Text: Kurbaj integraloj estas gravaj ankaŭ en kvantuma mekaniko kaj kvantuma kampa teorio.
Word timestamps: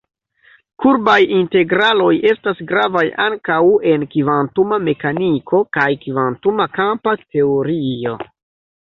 Kurbaj 0.85 1.17
integraloj 1.39 2.09
estas 2.31 2.63
gravaj 2.73 3.05
ankaŭ 3.27 3.59
en 3.93 4.09
kvantuma 4.17 4.83
mekaniko 4.89 5.63
kaj 5.81 5.89
kvantuma 6.11 6.71
kampa 6.83 7.19
teorio. 7.25 8.21